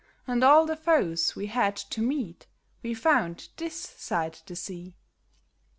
[0.25, 2.47] And all the foes we had to meet
[2.81, 4.95] we found this side the sea.